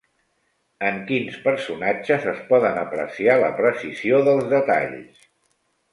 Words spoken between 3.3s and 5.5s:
la precisió dels detalls?